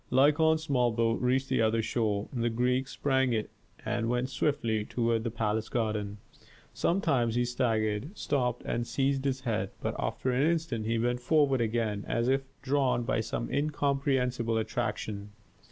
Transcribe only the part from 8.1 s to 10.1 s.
stopped, and seized his head, but